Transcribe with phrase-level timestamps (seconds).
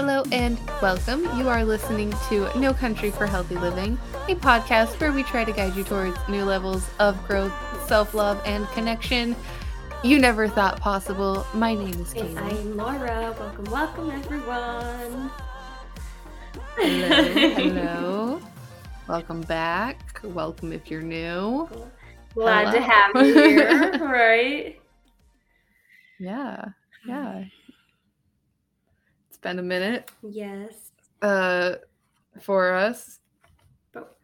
[0.00, 1.24] Hello and welcome.
[1.38, 3.98] You are listening to No Country for Healthy Living,
[4.30, 7.52] a podcast where we try to guide you towards new levels of growth,
[7.86, 9.36] self love, and connection
[10.02, 11.46] you never thought possible.
[11.52, 13.36] My name is And I'm Laura.
[13.38, 15.30] Welcome, welcome, everyone.
[16.76, 18.40] Hello, hello.
[19.06, 20.18] welcome back.
[20.24, 21.68] Welcome if you're new.
[22.32, 24.80] Glad to have you here, right?
[26.18, 26.64] Yeah,
[27.04, 27.44] yeah.
[29.42, 30.90] Been a minute Yes.
[31.22, 31.76] uh,
[32.40, 33.20] for us.
[33.92, 34.16] But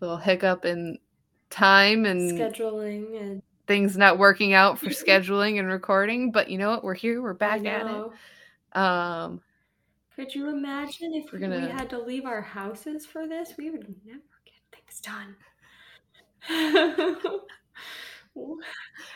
[0.00, 0.98] little hiccup in
[1.50, 6.30] time and scheduling and things not working out for scheduling and recording.
[6.30, 6.84] But you know what?
[6.84, 7.20] We're here.
[7.20, 8.78] We're back at it.
[8.78, 9.40] Um,
[10.14, 13.54] Could you imagine if We're gonna- we had to leave our houses for this?
[13.58, 15.36] We would never get things done.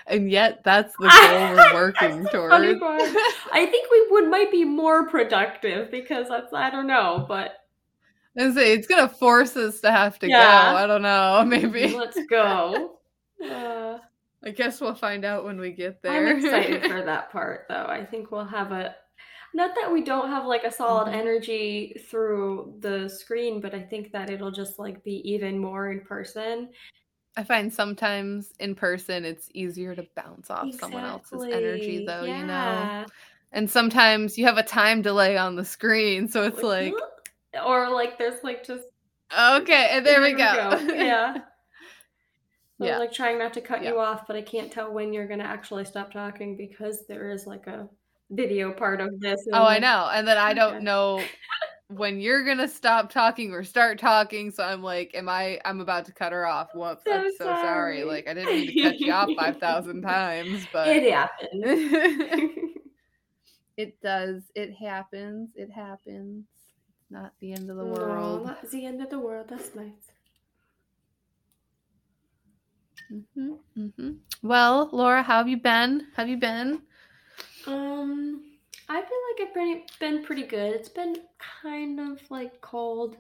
[0.07, 3.03] and yet that's the goal we're working That's the funny towards.
[3.53, 7.55] I think we would might be more productive because that's I don't know, but
[8.37, 10.73] it's gonna force us to have to Yeah.
[10.73, 10.77] go.
[10.77, 11.45] I don't know.
[11.47, 11.89] Maybe.
[11.95, 12.99] let's go.
[13.45, 13.99] Uh,
[14.45, 16.29] I guess we'll find out when we get there.
[16.29, 17.87] I'm excited for that part though.
[17.89, 18.95] I think we'll have a
[19.57, 21.17] not that we don't have like a solid Mhm.
[21.17, 26.01] energy through the screen, but I think that it'll just like be even more in
[26.01, 26.71] person.
[27.37, 32.05] I find sometimes in person it's easier to bounce off someone else's energy Exactly.
[32.07, 33.07] though, you know.
[33.53, 36.95] And sometimes you have a time delay on the screen, so it's like,
[37.67, 38.85] or like there's like just
[39.33, 40.79] okay, and there, we go.
[40.95, 41.39] Yeah.
[42.81, 42.99] So Yeah.
[42.99, 43.91] like trying not to cut Yeah.
[43.93, 47.47] you off, but I can't tell when you're gonna actually stop talking because there is
[47.47, 47.89] like a
[48.31, 49.47] video part of this.
[49.53, 50.11] oh, I know.
[50.13, 51.21] And then I don't know
[51.89, 54.51] when you're gonna stop talking or start talking.
[54.51, 55.61] So I'm like, am I?
[55.65, 56.75] I'm about to cut her off.
[56.75, 57.05] Whoops!
[57.05, 57.57] So I'm so sorry.
[57.57, 58.05] sorry.
[58.05, 61.63] Like I didn't mean to cut you off five thousand times, but It happens.
[63.77, 64.43] it does.
[64.55, 65.51] It happens.
[65.57, 66.45] It happens.
[66.89, 68.47] It's not the end of the No, world.
[68.47, 69.47] not the end of the world.
[69.49, 70.13] That's nice.
[73.37, 74.11] hmm hmm
[74.43, 76.07] Well, Laura, how have you been?
[76.17, 76.83] Have you been?
[77.67, 78.54] Um,
[78.89, 80.75] I feel like I've pretty, been pretty good.
[80.75, 81.17] It's been
[81.63, 83.17] kind of like cold.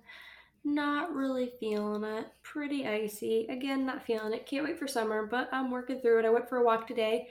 [0.64, 2.26] Not really feeling it.
[2.42, 3.46] Pretty icy.
[3.48, 4.46] Again, not feeling it.
[4.46, 6.24] Can't wait for summer, but I'm working through it.
[6.24, 7.28] I went for a walk today,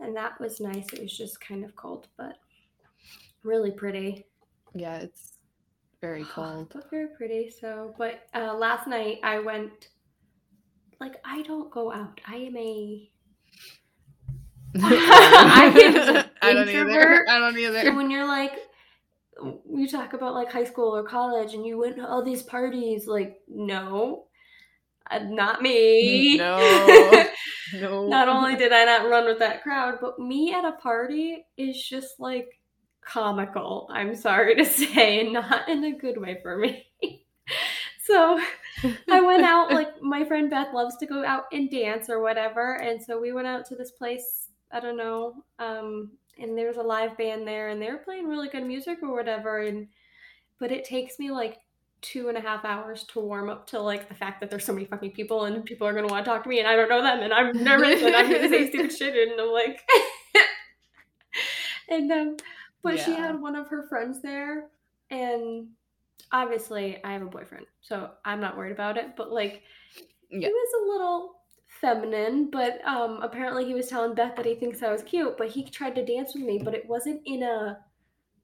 [0.00, 0.86] and that was nice.
[0.92, 2.38] It was just kind of cold, but
[3.42, 4.26] really pretty.
[4.74, 5.34] Yeah, it's
[6.00, 6.70] very cold.
[6.72, 7.50] But very pretty.
[7.50, 9.88] So, but uh, last night I went.
[11.00, 12.20] Like I don't go out.
[12.26, 13.10] I am a.
[14.82, 16.80] I am an I don't either.
[16.80, 17.28] introvert.
[17.28, 17.94] I don't So either.
[17.94, 18.52] when you're like,
[19.70, 23.06] you talk about like high school or college, and you went to all these parties,
[23.06, 24.26] like no,
[25.10, 26.36] uh, not me.
[26.38, 27.26] No.
[27.72, 28.06] No.
[28.06, 31.82] not only did I not run with that crowd, but me at a party is
[31.88, 32.60] just like
[33.00, 33.88] comical.
[33.90, 36.86] I'm sorry to say, and not in a good way for me.
[38.04, 38.38] so
[39.10, 42.74] I went out, like my friend Beth loves to go out and dance or whatever.
[42.74, 46.76] And so we went out to this place, I don't know, um, and there was
[46.76, 49.60] a live band there and they were playing really good music or whatever.
[49.60, 49.88] And
[50.58, 51.58] but it takes me like
[52.00, 54.72] two and a half hours to warm up to like the fact that there's so
[54.72, 56.88] many fucking people and people are gonna want to talk to me and I don't
[56.88, 59.80] know them and I'm nervous and I'm gonna say stupid shit and I'm like
[61.88, 62.36] and um
[62.82, 64.66] but she had one of her friends there
[65.10, 65.68] and
[66.32, 69.16] obviously I have a boyfriend, so I'm not worried about it.
[69.16, 69.62] But like,
[70.30, 70.48] Yeah.
[70.48, 71.36] he was a little
[71.80, 75.36] feminine, but um, apparently he was telling Beth that he thinks I was cute.
[75.36, 77.78] But he tried to dance with me, but it wasn't in a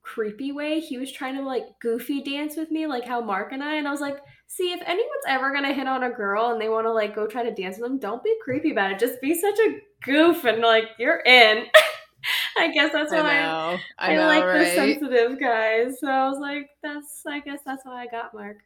[0.03, 0.81] creepy way.
[0.81, 3.77] He was trying to like goofy dance with me, like how Mark and I.
[3.77, 6.69] And I was like, see, if anyone's ever gonna hit on a girl and they
[6.69, 8.99] want to like go try to dance with them, don't be creepy about it.
[8.99, 11.67] Just be such a goof and like you're in.
[12.59, 13.79] I guess that's what I know.
[13.99, 16.01] I, I, know, like the sensitive guys.
[16.01, 18.59] So I was like, that's I guess that's why I got Mark.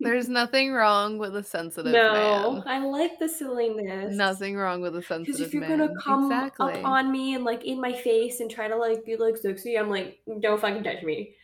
[0.00, 2.62] There's nothing wrong with a sensitive no, man.
[2.66, 4.14] I like the silliness.
[4.14, 5.78] Nothing wrong with a sensitive Because if you're man.
[5.78, 6.74] gonna come exactly.
[6.74, 9.76] up on me and like in my face and try to like be like sexy,
[9.76, 11.34] I'm like, don't fucking touch me.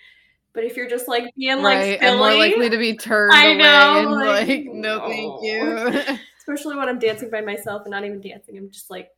[0.54, 3.32] But if you're just like being like right, silly, and more likely to be turned
[3.32, 6.16] I away know, and like, like, no, thank you.
[6.38, 9.08] especially when I'm dancing by myself and not even dancing, I'm just like.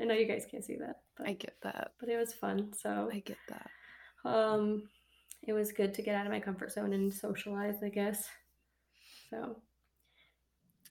[0.00, 1.92] I know you guys can't see that, but I get that.
[2.00, 2.72] but it was fun.
[2.72, 3.70] So I get that.
[4.24, 4.84] Um,
[5.42, 8.28] it was good to get out of my comfort zone and socialize, I guess.
[9.30, 9.56] So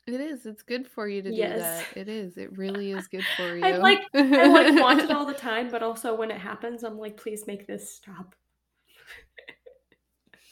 [0.07, 0.46] It is.
[0.48, 1.54] It's good for you to Yes.
[1.56, 1.86] do that.
[2.01, 2.38] It is.
[2.38, 3.63] It really is good for you.
[3.63, 6.98] I like- I like want it all the time, but also when it happens, I'm
[6.98, 8.34] like, please make this stop.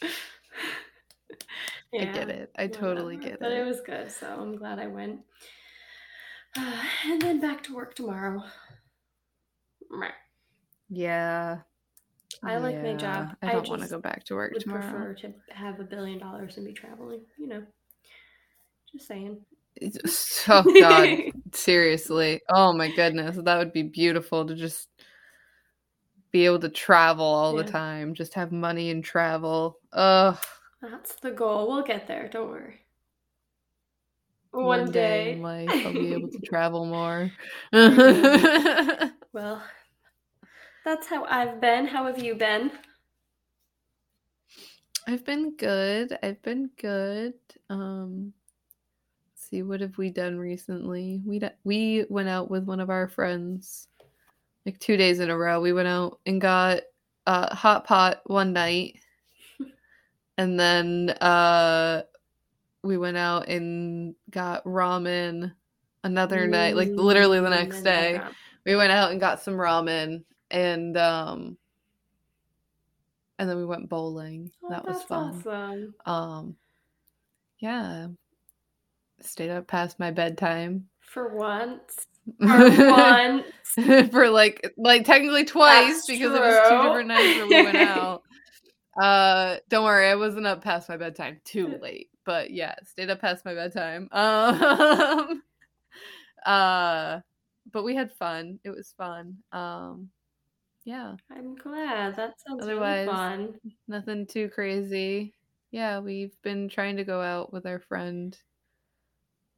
[1.99, 2.51] I get it.
[2.57, 3.31] I totally whatever.
[3.31, 3.65] get But it But it.
[3.65, 5.21] was good, so I'm glad I went.
[6.55, 8.43] and then back to work tomorrow.
[10.89, 11.59] Yeah.
[12.43, 13.35] I like my job.
[13.41, 14.81] I don't want to just go back to work would tomorrow.
[14.81, 17.21] prefer to have a billion dollars and be traveling.
[17.37, 17.63] You know,
[18.91, 19.37] just saying.
[19.75, 21.19] It's- Oh God,
[21.53, 22.41] seriously.
[22.49, 24.89] Oh my goodness, that would be beautiful to just
[26.31, 27.71] be able to travel all the Yeah.
[27.71, 29.79] time, just have money and travel.
[29.93, 30.37] Ugh.
[30.81, 31.67] That's the goal.
[31.67, 32.27] We'll get there.
[32.27, 32.81] Don't worry.
[34.51, 35.33] One, day.
[35.33, 37.31] in life, I'll be able to travel more.
[39.33, 39.61] Well,
[40.87, 41.85] that's how I've been.
[41.85, 42.71] How have you been?
[45.05, 46.17] I've been good.
[46.23, 47.33] I've been good.
[47.69, 48.31] Um
[49.29, 51.21] let's see what have we done recently?
[51.25, 53.89] We d- we went out with one of our friends
[54.65, 55.59] like 2 days in a row.
[55.59, 56.83] We went out and got
[57.25, 58.97] uh hot pot one night.
[60.37, 62.03] and then uh
[62.81, 65.51] we went out and got ramen
[66.05, 68.21] another night, like literally the next day
[68.65, 71.57] we went out and got some ramen and um
[73.39, 74.51] and then we went bowling.
[74.63, 75.43] Oh, that was fun.
[75.45, 75.95] Awesome.
[76.05, 76.55] um
[77.59, 78.07] yeah.
[79.21, 80.87] Stayed up past my bedtime.
[81.01, 82.07] For once.
[82.39, 83.45] For once.
[84.11, 87.77] for like like technically twice That's because it was two different nights where we went
[87.89, 88.23] out.
[89.01, 91.39] Uh don't worry i wasn't up past my bedtime.
[91.45, 92.09] Too late.
[92.25, 94.09] But yeah stayed up past my bedtime.
[94.11, 95.43] Um
[96.45, 97.19] uh
[97.71, 98.59] but we had fun.
[98.63, 99.37] It was fun.
[99.51, 100.09] Um
[100.87, 102.15] yeah I'm glad.
[102.15, 103.59] That sounds Otherwise- really fun.
[103.89, 105.33] nothing too crazy
[105.71, 108.37] yeah we've been trying to go out with our friend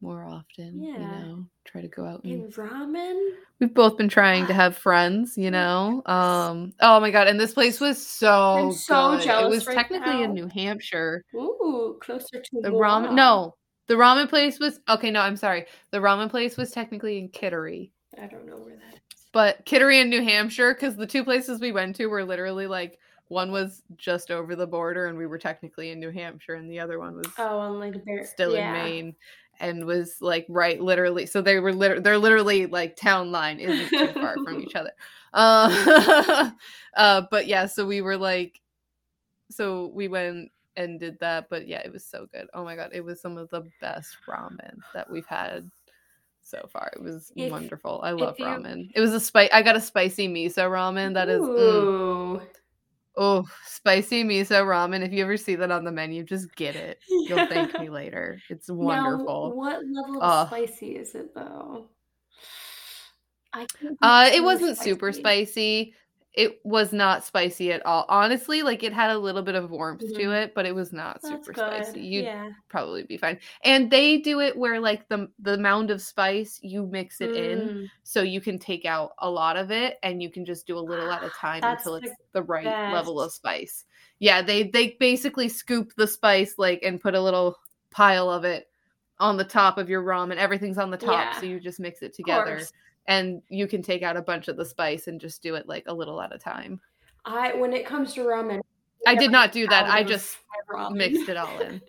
[0.01, 0.97] more often you Yeah.
[1.21, 3.35] know try to go out and And ramen?
[3.59, 7.53] we've both been trying to have friends you know um oh my god and this
[7.53, 9.23] place was so I'm so good.
[9.25, 13.53] jealous it was right technically in new hampshire Ooh, closer to the ramen no
[13.87, 17.91] the ramen place was okay no i'm sorry the ramen place was technically in kittery
[18.19, 19.18] I don't know where that is.
[19.31, 22.99] But kittery and new hampshire because the two places we went to were literally like
[23.27, 26.79] one was just over the border and we were technically in new hampshire and the
[26.79, 27.93] other one was Oh, on like
[28.25, 28.75] still yeah.
[28.75, 29.15] in maine
[29.59, 33.89] and was like right literally so they were liter- they're literally like town line isn't
[33.89, 34.91] too far from each other.
[35.31, 36.49] Uh,
[36.97, 38.59] uh but yeah so we were like
[39.51, 42.47] so we went and did that but yeah it was so good.
[42.55, 45.69] Oh my god it was some of the best ramen that we've had
[46.49, 46.91] so far.
[46.95, 48.01] It was If- wonderful.
[48.03, 48.89] I love you- ramen.
[48.95, 52.41] It was a spice i got a spicy miso ramen that is mm,
[53.17, 55.05] oh spicy miso ramen.
[55.05, 56.99] If you ever see that on the menu just get it.
[57.07, 58.39] You'll thank me later.
[58.49, 59.49] It's wonderful.
[59.49, 60.47] Now, what level of Ugh.
[60.47, 61.87] spicy is it though?
[63.53, 63.65] I
[64.01, 65.93] Uh, it wasn't super spicy.
[66.33, 68.05] It was not spicy at all.
[68.07, 70.43] Honestly, like it had a little bit of warmth to Mhm.
[70.43, 71.83] it, but it was not That's super good.
[71.85, 72.01] spicy.
[72.01, 72.49] You'd yeah.
[72.69, 73.39] probably be fine.
[73.63, 77.59] And they do it where like the the mound of spice you mix it in,
[77.59, 80.77] Mm, so you can take out a lot of it, and you can just do
[80.77, 83.85] a little at a time That's until it's the right level of spice.
[84.19, 87.57] Yeah, they they basically scoop the spice like and put a little
[87.89, 88.69] pile of it
[89.19, 91.39] on the top of your rum and Everything's on the top, Yeah.
[91.39, 92.61] so you just mix it together.
[93.09, 95.83] And you can take out a bunch of the spice and just do it like
[95.87, 96.79] a little at a time.
[97.25, 98.61] I when it comes to ramen,
[99.05, 99.89] I did not do that.
[99.89, 100.37] I just
[100.91, 101.81] mixed it all in.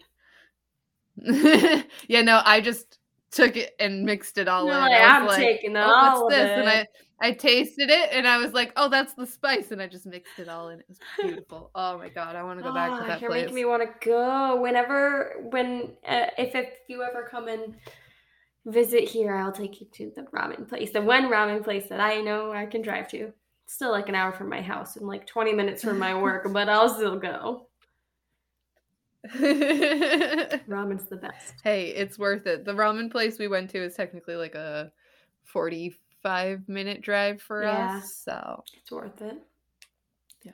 [2.08, 2.99] yeah, no, I just
[3.31, 4.81] took it and mixed it all You're in.
[4.81, 6.50] I I'm like, taking oh, all what's this?
[6.50, 6.69] And.
[6.69, 6.86] I
[7.22, 10.39] I tasted it and I was like, oh, that's the spice, and I just mixed
[10.39, 10.81] it all in.
[10.81, 11.70] It was beautiful.
[11.74, 13.43] oh my god, I want to go back Ah, to that you're place.
[13.43, 14.58] making me want to go.
[14.58, 17.74] Whenever, when, uh, if if you ever come and
[18.67, 22.20] visit here, I'll take you to the ramen place, the one ramen place that I
[22.20, 23.32] know I can drive to.
[23.64, 26.46] It's still like an hour from my house and like 20 minutes from my work,
[26.52, 27.67] but I'll still go.
[29.34, 31.55] Ramen's the best.
[31.62, 32.64] hey, it's worth it.
[32.64, 34.90] The ramen place we went to is technically like a
[35.44, 37.98] 45 minute drive for Yeah.
[37.98, 38.14] us.
[38.24, 39.36] So It's worth it.
[40.43, 40.52] Yeah.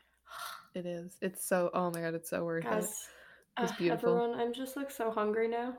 [0.74, 1.16] It is.
[1.22, 2.70] It's so, oh my God, it's so worth it.
[2.74, 4.16] It's uh, beautiful.
[4.20, 5.74] everyone, I'm just like so hungry now.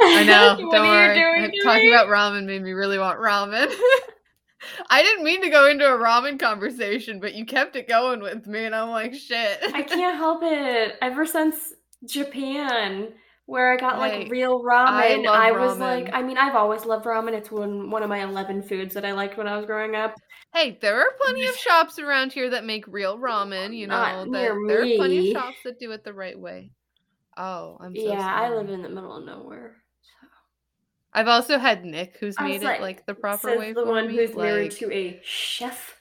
[0.00, 0.56] I know.
[0.66, 1.18] What don't are worry.
[1.18, 3.72] you doing Uh, Talking about ramen made me really want ramen.
[4.90, 8.46] I didn't mean to go into a ramen conversation, but you kept it going with
[8.46, 9.58] me, and I'm like, shit.
[9.74, 10.96] I can't help it.
[11.02, 11.72] Ever since
[12.04, 13.08] Japan,
[13.46, 15.80] where I got like Hey, real I ramen, love I, was ramen.
[15.80, 17.32] like, I mean, I've always loved ramen.
[17.32, 20.14] It's one one of my eleven foods that I liked when I was growing up.
[20.54, 23.76] Hey, there are plenty of shops around here that make real ramen.
[23.76, 26.70] You know, near there are plenty of shops that do it the right way.
[27.36, 29.76] Oh, I'm so yeah, I live in the middle of nowhere.
[31.14, 33.72] I've also had Nick, who's made it like, like the proper way.
[33.72, 34.16] The for one me.
[34.16, 36.00] who's married to a chef.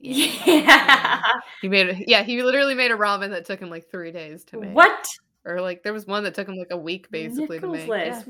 [0.00, 0.32] Yeah.
[0.46, 1.22] Yeah.
[1.60, 2.08] He made it.
[2.08, 4.74] Yeah, he literally made a ramen that took him like three days to make.
[4.74, 5.06] What?
[5.44, 7.86] Or like there was one that took him like a week basically to make.
[7.88, 8.22] Yeah.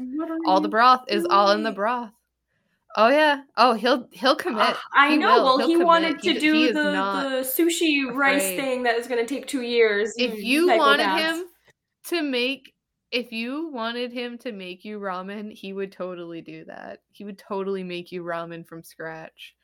[0.46, 2.10] All the broth is all in the broth.
[2.96, 3.42] Oh yeah.
[3.56, 4.60] Oh, he'll he'll commit.
[4.62, 5.28] Uh, I He know.
[5.36, 5.44] will.
[5.44, 5.86] Well, He'll he commit.
[5.86, 9.46] wanted to he do is the, the sushi rice thing that is going to take
[9.46, 10.12] two years.
[10.18, 11.44] if you wanted him
[12.08, 12.74] to make
[13.12, 17.00] if you wanted him to make you ramen, he would totally do that.
[17.10, 19.54] He would totally make you ramen from scratch.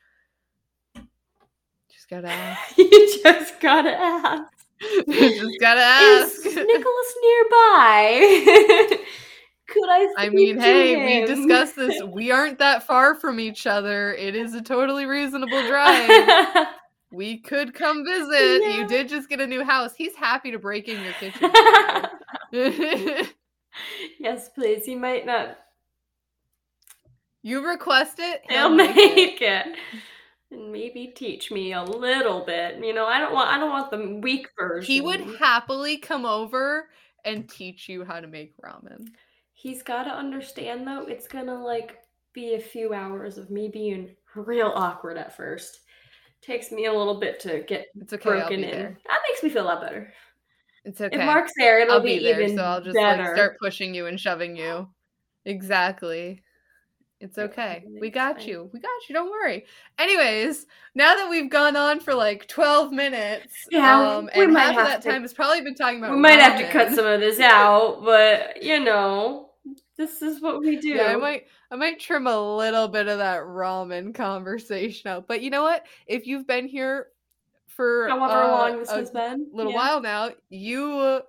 [1.89, 2.77] Just gotta ask.
[2.77, 4.51] you just gotta ask.
[5.07, 6.45] You just gotta ask.
[6.45, 6.55] Is.
[6.55, 8.87] Nicholas nearby?
[9.67, 10.13] Could I?
[10.17, 11.99] I mean, hey, we discussed this.
[12.03, 14.13] We aren't that far from each other.
[14.13, 16.67] It is a totally reasonable drive.
[17.11, 18.61] We could come visit.
[18.61, 18.77] Yeah.
[18.77, 19.95] You did just get a new house.
[19.95, 21.49] He's happy to break in your kitchen.
[24.19, 24.85] yes, please.
[24.85, 25.57] He might not.
[27.41, 27.65] you.
[27.67, 28.41] request it.
[28.49, 29.15] He'll make it.
[29.15, 29.65] make it.
[30.51, 32.83] And maybe teach me a little bit.
[32.83, 33.49] You know, I don't want.
[33.49, 34.87] I don't want the weak version.
[34.91, 36.89] He would happily come over
[37.25, 39.07] and teach you how to make ramen.
[39.53, 41.01] He's got to understand though.
[41.07, 41.97] It's gonna like
[42.33, 45.79] be a few hours of me being real awkward at first.
[46.41, 48.29] Takes me a little bit to get It's okay.
[48.29, 48.71] Broken in.
[48.71, 48.97] there.
[49.07, 50.13] That makes me feel a lot better.
[50.87, 51.19] It's okay.
[51.19, 53.23] If Mark's there, it'll I'll be, be there, even so I'll just better.
[53.23, 54.87] like start pushing you and shoving you.
[55.45, 56.41] Exactly.
[57.19, 57.83] It's okay.
[57.99, 58.69] We got you.
[58.71, 59.13] We got you.
[59.15, 59.65] Don't worry.
[59.97, 60.65] Anyways,
[60.95, 64.77] now that we've gone on for like 12 minutes, Yeah, um, we and might half
[64.77, 67.05] of that to- time has probably been talking about we might have to cut some
[67.07, 69.49] of this out, but you know,
[69.97, 70.89] this is what we do.
[70.89, 75.27] Yeah, I might I might trim a little bit of that ramen conversation out.
[75.27, 75.85] But you know what?
[76.05, 77.07] If you've been here
[77.77, 79.77] for However uh, long this a has been, little yeah.
[79.77, 81.21] while now, you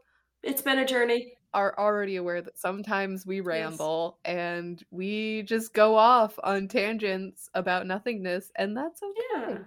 [0.43, 1.35] It's been a journey.
[1.55, 7.87] are already aware that sometimes we ramble and we just go off on tangents about
[7.87, 9.21] nothingness, and that's okay.
[9.53, 9.59] Yeah.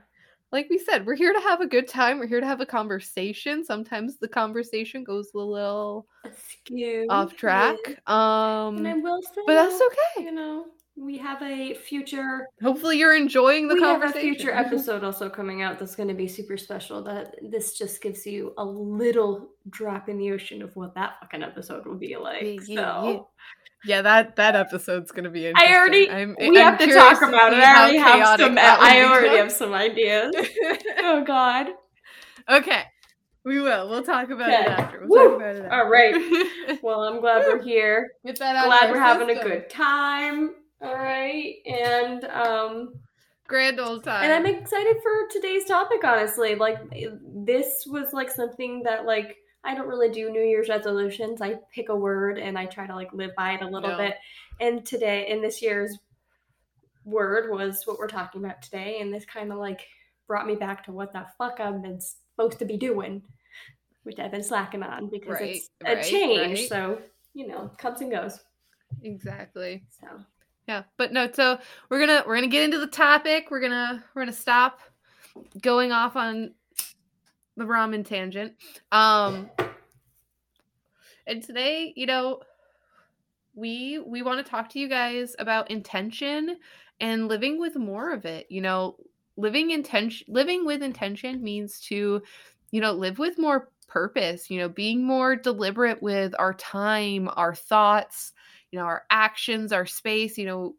[0.51, 2.19] Like we said, we're here to have a good time.
[2.19, 3.63] We're here to have a conversation.
[3.63, 7.07] Sometimes the conversation goes a little Askew.
[7.09, 7.77] off track.
[7.85, 8.67] Yeah.
[8.67, 10.25] And I Um, will say, but that's okay.
[10.25, 10.65] You know,
[11.01, 12.47] we have a future.
[12.61, 14.35] Hopefully, you're enjoying the we have a conversation.
[14.35, 17.03] future episode also coming out that's going to be super special.
[17.03, 21.43] That this just gives you a little drop in the ocean of what that fucking
[21.43, 22.67] episode will be like.
[22.67, 23.05] Yeah, so.
[23.05, 23.19] yeah,
[23.85, 24.01] yeah.
[24.03, 25.73] That that episode's gonna be interesting.
[25.73, 27.59] I already I'm, we I'm have to talk about it.
[27.59, 28.57] I already have some.
[28.57, 30.33] I already have some ideas.
[30.99, 31.67] oh God.
[32.49, 32.83] Okay,
[33.43, 33.89] we will.
[33.89, 34.69] We'll talk about it Okay.
[34.69, 35.05] after.
[35.07, 35.29] We'll Woo!
[35.29, 35.73] talk about it after.
[35.75, 36.47] All right.
[36.81, 38.11] Well, I'm glad we're here.
[38.25, 40.55] Get that out Glad we're having a good time.
[40.81, 42.93] All right, and um,
[43.47, 44.23] grand old time.
[44.23, 46.03] and I'm excited for today's topic.
[46.03, 46.77] Honestly, like
[47.23, 51.39] this was like something that like I don't really do New Year's resolutions.
[51.41, 53.97] I pick a word and I try to like live by it a little No.
[53.97, 54.15] bit.
[54.59, 55.97] And today, in this year's
[57.05, 59.87] word was what we're talking about today, and this kind of like
[60.27, 63.21] brought me back to what the fuck I've been supposed to be doing,
[64.03, 66.59] which I've been slacking on because Right, it's a right, change.
[66.59, 66.69] right.
[66.69, 66.99] So
[67.35, 68.39] you know, comes and goes.
[69.03, 69.83] exactly.
[69.89, 70.07] So
[70.67, 71.29] Yeah, but no.
[71.31, 73.47] So we're gonna we're gonna get into the topic.
[73.49, 74.79] We're gonna we're gonna stop
[75.61, 76.53] going off on
[77.57, 78.53] the ramen tangent.
[78.91, 79.49] Um,
[81.27, 82.41] and today, you know,
[83.55, 86.57] we we want to talk to you guys about intention
[86.99, 88.47] and living with more of it.
[88.49, 88.97] You know,
[89.37, 92.21] living intention living with intention means to,
[92.71, 94.49] you know, live with more purpose.
[94.49, 98.33] You know, being more deliberate with our time, our thoughts
[98.71, 100.75] you know, our actions, our space, you know,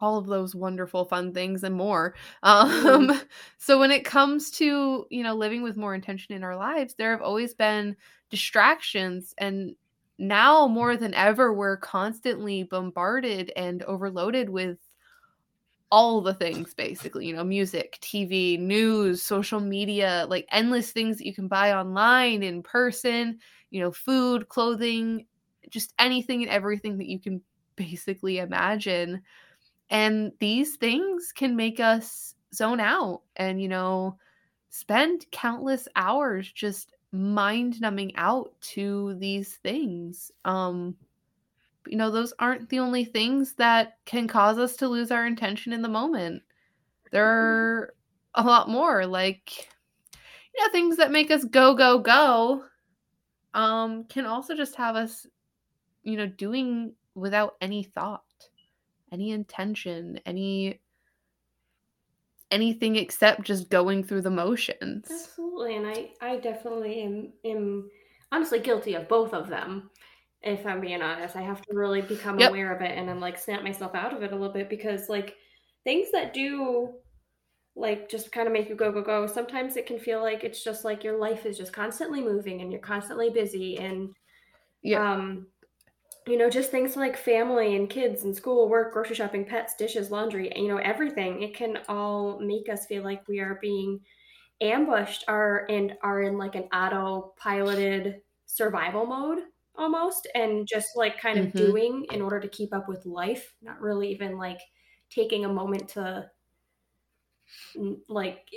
[0.00, 2.14] all of those wonderful fun things and more.
[2.42, 3.20] Um
[3.58, 7.12] so when it comes to, you know, living with more intention in our lives, there
[7.12, 7.96] have always been
[8.30, 9.74] distractions and
[10.18, 14.78] now more than ever we're constantly bombarded and overloaded with
[15.90, 21.26] all the things basically, you know, music, TV, news, social media, like endless things that
[21.26, 23.38] you can buy online, in person,
[23.70, 25.26] you know, food, clothing,
[25.70, 27.40] just anything and everything that you can
[27.76, 29.22] basically imagine.
[29.90, 34.18] And these things can make us zone out and, you know,
[34.70, 40.30] spend countless hours just mind numbing out to these things.
[40.44, 40.96] Um,
[41.86, 45.72] you know, those aren't the only things that can cause us to lose our intention
[45.72, 46.42] in the moment.
[47.12, 47.94] There are
[48.34, 49.68] a lot more, like,
[50.54, 52.64] you know, things that make us go, go, go
[53.54, 55.26] um, can also just have us
[56.06, 58.50] you know, doing without any thought,
[59.12, 60.80] any intention, any
[62.50, 65.28] anything except just going through the motions.
[65.28, 67.90] absolutely, and I I definitely am am
[68.32, 69.90] honestly guilty of both of them.
[70.42, 72.38] If I'm being honest, I have to really become Yep.
[72.38, 75.08] aware of it and then like snap myself out of it a little bit because
[75.08, 75.36] like
[75.84, 77.00] things that do
[77.76, 80.64] like just kind of make you go go go sometimes it can feel like it's
[80.64, 84.14] just like your life is just constantly moving and you're constantly busy and
[84.82, 85.00] Yeah.
[85.00, 85.48] um
[86.26, 90.10] you know, just things like family and kids and school, work, grocery shopping, pets, dishes,
[90.10, 91.42] laundry, you know, everything.
[91.42, 94.04] It can all make us feel like we are being
[94.60, 99.40] ambushed are and are in like an autopiloted survival mode
[99.76, 101.54] almost and just like kind of Mhm.
[101.54, 104.60] doing in order to keep up with life, not really even like
[105.10, 106.30] taking a moment to
[108.08, 108.48] like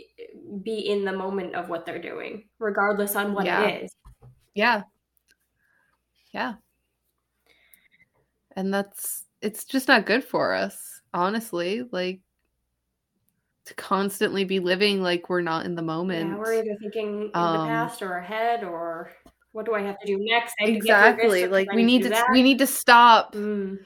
[0.64, 3.54] be in the moment of what they're doing, regardless on what Yeah.
[3.54, 3.92] it is.
[4.56, 4.84] Yeah.
[6.34, 6.58] Yeah.
[8.56, 11.84] And that's it's just not good for us, honestly.
[11.92, 12.22] Like
[13.66, 16.30] to constantly be living like we're not in the moment.
[16.32, 19.12] Yeah, we're either thinking in the Um, past or ahead or
[19.52, 20.56] what do I have to do next?
[20.60, 21.48] I have get exactly.
[21.48, 23.34] Like we need do to we need to stop.
[23.34, 23.80] Mm,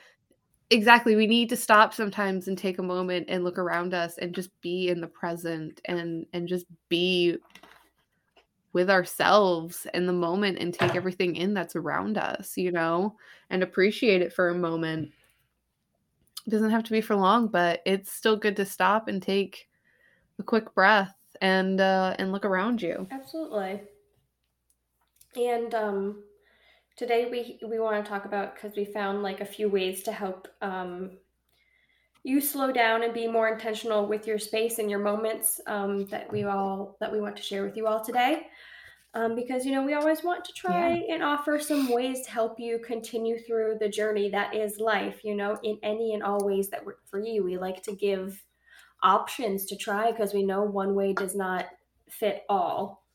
[0.70, 1.16] Exactly.
[1.16, 4.50] We need to stop sometimes and take a moment and look around us and just
[4.62, 7.38] be in the present and and just be
[8.74, 13.16] with ourselves in the moment and take everything in that's around us, you know,
[13.50, 15.12] and appreciate it for a moment.
[16.46, 19.70] It doesn't have to be for long, but it's still good to stop and take
[20.40, 23.08] a quick breath and uh and look around you.
[23.12, 23.82] absolutely.
[25.36, 26.24] And um,
[26.96, 30.12] today we we want to talk about because we found like a few ways to
[30.12, 31.12] help um,
[32.24, 36.32] you slow down and be more intentional with your space and your moments um, that
[36.32, 38.48] we all that we want to share with you all today.
[39.16, 42.60] Um, because you know we always want to try and offer some ways to help
[42.60, 45.24] you continue through the journey that is life.
[45.24, 47.44] You know, in any and all ways that work for you.
[47.44, 48.44] We like to give
[49.04, 51.68] options to try because we know one way does not
[52.10, 53.06] fit all.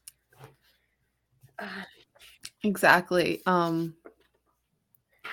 [1.59, 1.67] Uh,
[2.65, 3.43] Exactly.
[3.47, 3.95] Um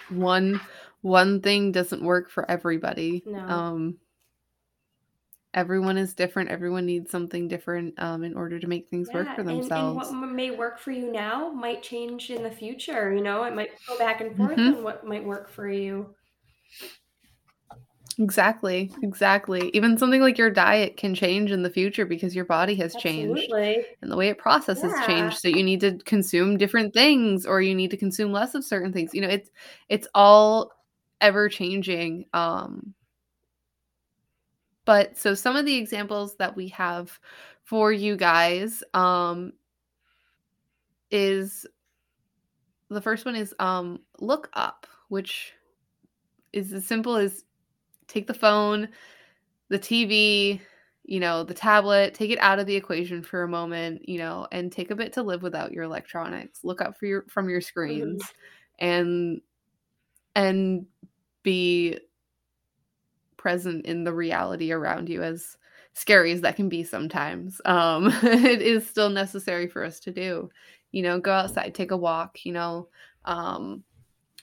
[0.09, 0.61] one
[1.05, 3.23] one thing doesn't work for everybody.
[3.25, 3.45] No.
[3.47, 3.97] Um
[5.53, 6.49] everyone is different.
[6.49, 9.95] Everyone needs something different um in order to make things work Yeah, for and, and
[9.95, 13.13] what may work for you now might change in the future.
[13.13, 14.77] You know, it might go back and forth Mhm.
[14.77, 16.15] on what might work for you.
[18.17, 18.91] Exactly.
[19.03, 19.69] Exactly.
[19.73, 23.53] Even something like your diet can change in the future because your body has changed
[24.01, 25.01] and the way it processes Yeah.
[25.01, 25.39] changed.
[25.39, 28.93] So you need to consume different things or you need to consume less of certain
[28.93, 29.13] things.
[29.13, 29.49] You know, it's
[29.89, 30.71] it's all
[31.21, 32.25] ever changing.
[32.33, 32.93] Um
[34.85, 37.19] but so some of the examples that we have
[37.63, 39.53] for you guys um
[41.11, 41.65] is
[42.89, 45.53] the first one is um look up, which
[46.53, 47.43] is as simple as
[48.07, 48.89] take the phone,
[49.69, 50.61] the TV,
[51.03, 54.47] you know, the tablet, take it out of the equation for a moment, you know,
[54.51, 56.59] and take a bit to live without your electronics.
[56.63, 58.23] Look up for your from your screens
[58.79, 59.41] and
[60.35, 60.85] and
[61.43, 61.99] be
[63.37, 65.57] present in the reality around you as
[65.93, 67.61] scary as that can be sometimes.
[67.65, 70.49] Um it is still necessary for us to do.
[70.91, 72.87] You know, go outside, take a walk, you know,
[73.25, 73.83] um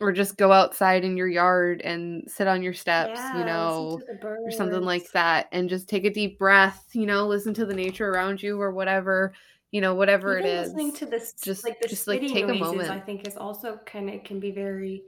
[0.01, 4.05] or just go outside in your yard and sit on your steps, Yeah, you know,
[4.47, 7.75] or something like that and just take a deep breath you know listen to the
[7.75, 9.35] nature around you or whatever
[9.71, 12.49] you know whatever Even it is listening to this, just- like the just, like, take
[12.49, 15.05] a noises, I think is also kind of can be very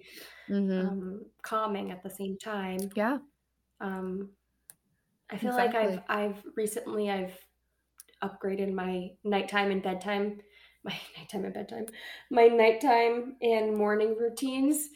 [0.48, 0.94] Mhm.
[0.98, 2.92] um, calming at the same time.
[2.94, 3.18] yeah
[3.80, 4.32] Um,
[5.30, 7.38] I feel like I've I've recently I've
[8.22, 10.40] upgraded my nighttime and bedtime,
[10.84, 11.86] my nighttime and bedtime,
[12.30, 14.90] my nighttime and morning routines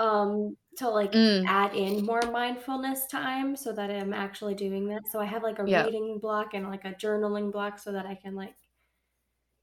[0.00, 5.08] um, to like Mm, add in more mindfulness time so that I'm actually doing that.
[5.10, 5.88] So I have like a Yeah.
[5.88, 8.56] reading block and like a journaling block so that I can like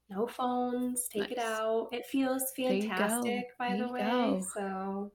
[0.08, 1.92] no phones, take it out.
[1.92, 3.44] It feels There you go.
[3.44, 4.38] fantastic, by There the way.
[4.38, 4.52] go.
[4.54, 5.12] So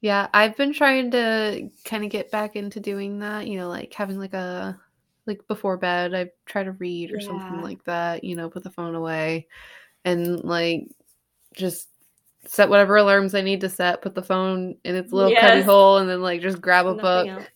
[0.00, 3.92] yeah i've been trying to kind of get back into doing that you know like
[3.92, 4.78] having like a
[5.26, 8.70] like before bed i try to read or something like that you know put the
[8.70, 9.46] phone away
[10.04, 10.88] and like
[11.54, 11.88] just
[12.46, 15.98] set whatever alarms i need to set put the phone in its little cubby hole
[15.98, 17.46] and then like just grab a book else.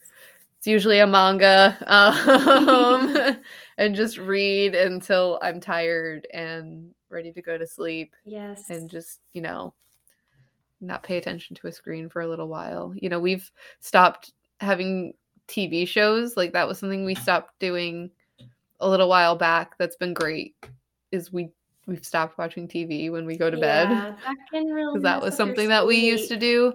[0.62, 3.16] It's usually a manga, um,
[3.78, 8.70] and just read until I'm tired and ready to go to sleep, Yes.
[8.70, 9.74] and just you know,
[10.82, 12.92] not pay attention to a screen for a little while.
[12.94, 15.14] You know, we've stopped having
[15.48, 16.36] TV shows.
[16.36, 18.10] Like that was something we stopped doing
[18.80, 19.76] a little while back.
[19.78, 20.54] That's been great.
[21.10, 21.50] Is we
[21.86, 25.20] we've stopped watching TV when we go to bed Yeah, that can really because that
[25.20, 26.74] was something that we used to do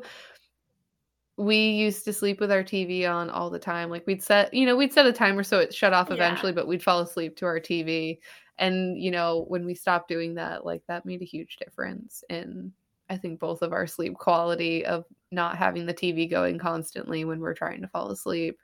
[1.37, 3.89] we used to sleep with our TV on all the time.
[3.89, 6.15] Like we'd set, you know, we'd set a timer so it shut off Yeah.
[6.15, 8.19] eventually, but we'd fall asleep to our TV.
[8.57, 12.73] And, you know, when we stopped doing that, like that made a huge difference in
[13.09, 17.39] I think both of our sleep quality of not having the TV going constantly when
[17.39, 18.57] we're trying to fall asleep.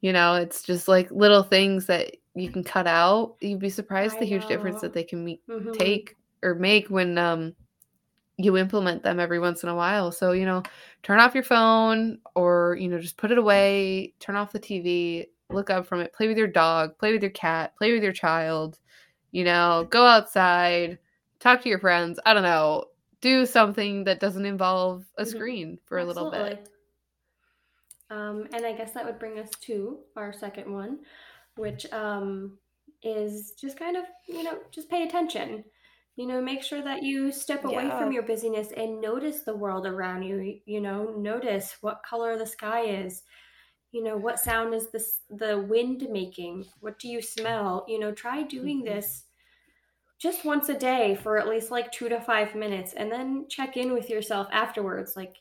[0.00, 3.36] You know, it's just like little things that you can cut out.
[3.40, 5.72] You'd be surprised I the huge difference that they can me- Mhm.
[5.72, 7.54] take or make when um
[8.38, 10.12] you implement them every once in a while.
[10.12, 10.62] So, you know,
[11.02, 15.26] turn off your phone or, you know, just put it away, turn off the TV,
[15.50, 18.12] look up from it, play with your dog, play with your cat, play with your
[18.12, 18.78] child,
[19.32, 20.98] you know, go outside,
[21.40, 22.20] talk to your friends.
[22.26, 22.86] I don't know,
[23.20, 25.30] do something that doesn't involve a mm-hmm.
[25.30, 26.38] screen for Absolutely.
[26.38, 26.68] a little bit.
[28.10, 31.00] Um, and I guess that would bring us to our second one,
[31.56, 32.58] which um,
[33.02, 35.64] is just kind of, you know, just pay attention.
[36.16, 37.98] You know, make sure that you step away yeah.
[37.98, 40.58] from your busyness and notice the world around you.
[40.66, 43.22] You know, notice what color the sky is.
[43.92, 46.64] You know, what sound is this the wind making?
[46.80, 47.84] What do you smell?
[47.86, 48.94] You know, try doing mm-hmm.
[48.94, 49.24] this
[50.18, 53.76] just once a day for at least like 2 to 5 minutes and then check
[53.76, 55.36] in with yourself afterwards like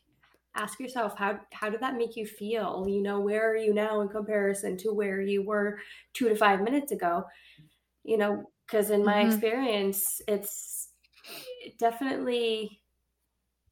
[0.57, 2.85] ask yourself how how did that make you feel?
[2.87, 5.79] You know where are you now in comparison to where you were
[6.13, 7.23] 2 to 5 minutes ago?
[8.03, 9.31] You know because in my mm-hmm.
[9.31, 10.89] experience it's
[11.77, 12.81] definitely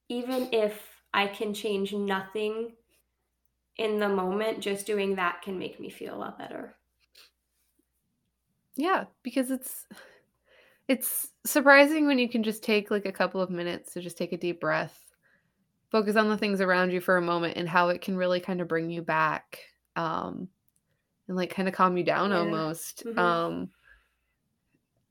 [0.10, 0.80] even if
[1.14, 2.72] i can change nothing
[3.78, 6.76] in the moment just doing that can make me feel a lot better.
[8.76, 9.86] Yeah because it's
[10.88, 14.34] it's surprising when you can just take like a couple of minutes to just take
[14.34, 15.02] a deep breath
[15.92, 18.62] focus on the things around you for a moment and how it can really kind
[18.62, 19.60] of bring you back
[19.96, 20.48] um
[21.28, 22.38] and like kind of calm you down yeah.
[22.38, 23.18] almost mm-hmm.
[23.18, 23.70] um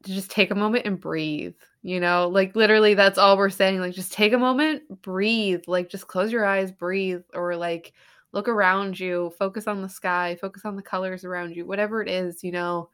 [0.03, 3.81] to just take a moment and breathe you know like literally that's all we're saying
[3.81, 7.93] like just take a moment breathe like just close your eyes breathe or like
[8.33, 12.09] look around you focus on the sky focus on the colors around you whatever it
[12.09, 12.89] is you know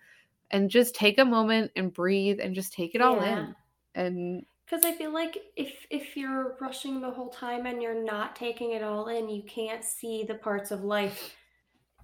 [0.50, 3.54] and just take a moment and breathe and just take it all in
[3.94, 8.36] and because i feel like if if you're rushing the whole time and you're not
[8.36, 11.34] taking it all in you can't see the parts of life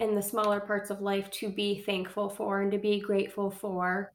[0.01, 4.13] and the smaller parts of life to be thankful for and to be grateful for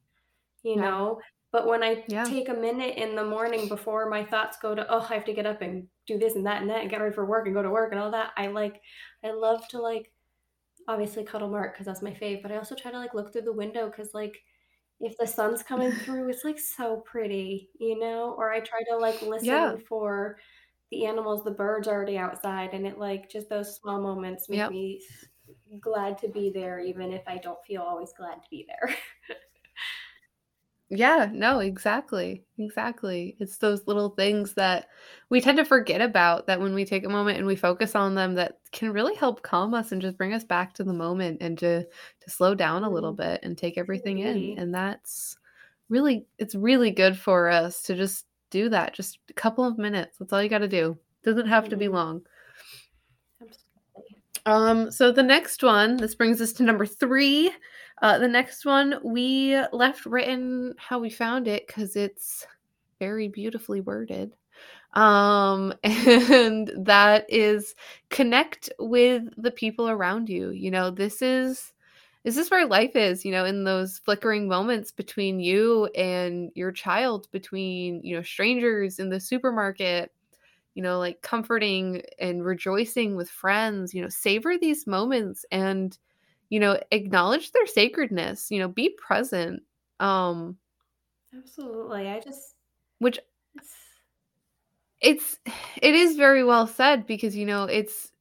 [0.62, 0.82] you yeah.
[0.82, 2.24] know but when i yeah.
[2.24, 5.34] take a minute in the morning before my thoughts go to oh i have to
[5.34, 7.54] get up and do this and that and that and get ready for work and
[7.54, 8.80] go to work and all that i like
[9.24, 10.11] i love to like
[10.88, 13.42] obviously cuddle mark because that's my fave but i also try to like look through
[13.42, 14.38] the window because like
[15.00, 18.96] if the sun's coming through it's like so pretty you know or i try to
[18.96, 19.74] like listen yeah.
[19.88, 20.38] for
[20.90, 24.70] the animals the birds already outside and it like just those small moments make yep.
[24.70, 25.00] me
[25.80, 28.94] glad to be there even if i don't feel always glad to be there
[30.94, 32.44] Yeah, no, exactly.
[32.58, 33.34] Exactly.
[33.40, 34.88] It's those little things that
[35.30, 38.14] we tend to forget about that when we take a moment and we focus on
[38.14, 41.38] them that can really help calm us and just bring us back to the moment
[41.40, 43.22] and to to slow down a little mm-hmm.
[43.22, 44.58] bit and take everything in.
[44.58, 45.38] And that's
[45.88, 48.92] really it's really good for us to just do that.
[48.92, 50.18] Just a couple of minutes.
[50.18, 50.98] That's all you got to do.
[51.24, 51.94] Doesn't have to be mm-hmm.
[51.94, 52.22] long.
[54.44, 57.50] Um so the next one, this brings us to number 3
[58.02, 62.46] uh, the next one we left written how we found it because it's
[63.00, 64.34] very beautifully worded.
[64.94, 67.74] Um, and that is
[68.10, 70.50] connect with the people around you.
[70.50, 71.72] You know, this is
[72.24, 76.50] is this is where life is, you know, in those flickering moments between you and
[76.54, 80.12] your child, between, you know, strangers in the supermarket,
[80.74, 85.98] you know, like comforting and rejoicing with friends, you know, savor these moments and
[86.52, 89.62] you know acknowledge their sacredness you know be present
[90.00, 90.54] um
[91.34, 92.56] absolutely i just
[92.98, 93.18] which
[93.54, 93.74] it's,
[95.00, 95.38] it's
[95.80, 98.12] it is very well said because you know it's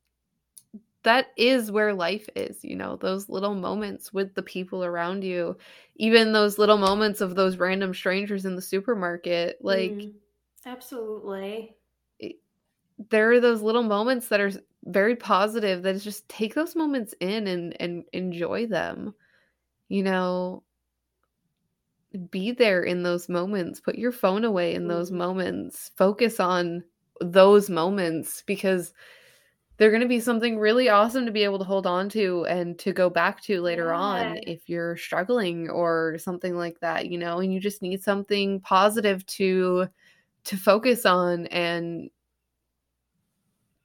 [1.03, 5.57] that is where life is you know those little moments with the people around you
[5.97, 10.13] even those little moments of those random strangers in the supermarket like mm,
[10.65, 11.75] absolutely.
[13.09, 14.51] There are those little moments that are
[14.85, 19.13] very positive that is just take those moments in and and enjoy them
[19.89, 20.63] you know
[22.29, 25.19] be there in those moments put your phone away in those mm-hmm.
[25.19, 26.83] moments focus on
[27.21, 28.93] those moments because
[29.77, 32.77] they're going to be something really awesome to be able to hold on to and
[32.77, 33.99] to go back to later yeah.
[33.99, 38.59] on if you're struggling or something like that you know and you just need something
[38.61, 39.87] positive to
[40.43, 42.09] to focus on and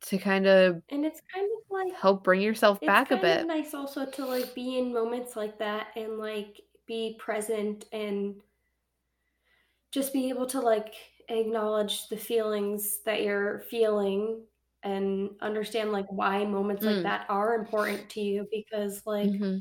[0.06, 3.46] to kind of and it's kind of like help bring yourself back a bit.
[3.46, 8.36] nice also to like be in moments like that and like be present and
[9.90, 10.94] just be able to like
[11.28, 14.42] acknowledge the feelings that you're feeling
[14.84, 16.94] and understand like why moments mm.
[16.94, 19.58] like that are important to you because like mm-hmm.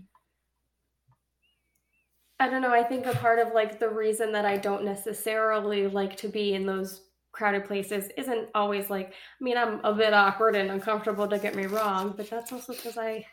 [2.37, 5.87] I don't know, I think a part of like the reason that I don't necessarily
[5.87, 7.04] like to be in those
[7.35, 11.55] crowded places isn't always like i mean i'm a bit awkward and uncomfortable to get
[11.55, 13.25] me wrong but that's also because i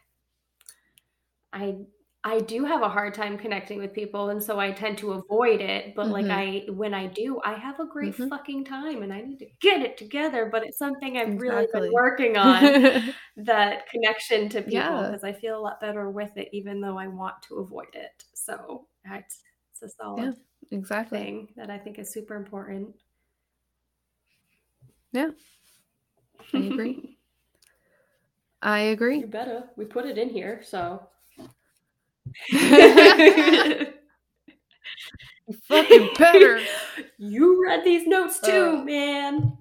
[1.52, 1.76] i
[2.24, 5.60] I do have a hard time connecting with people, and so I tend to avoid
[5.60, 5.96] it.
[5.96, 6.30] But like Mhm.
[6.30, 8.28] I, when I do, I have a great Mhm.
[8.28, 10.46] fucking time, and I need to get it together.
[10.46, 12.78] But it's something I've really been working on
[13.38, 15.10] that connection to people Yeah.
[15.10, 18.24] because I feel a lot better with it, even though I want to avoid it.
[18.34, 20.32] So it's it's a solid Yeah,
[20.70, 21.28] exactly.
[21.28, 22.96] thing that I think is super important.
[25.12, 25.30] Yeah.
[26.54, 27.16] I agree.
[28.62, 29.18] I agree.
[29.20, 29.64] You better.
[29.76, 31.08] We put it in here, so.
[35.68, 36.60] Fucking better.
[37.18, 38.84] You read these notes too, Uh.
[38.84, 39.56] man.